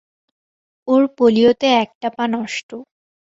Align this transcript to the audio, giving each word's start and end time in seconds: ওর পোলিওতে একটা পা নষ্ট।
ওর 0.87 1.03
পোলিওতে 1.17 1.67
একটা 1.83 2.07
পা 2.15 2.25
নষ্ট। 2.27 2.69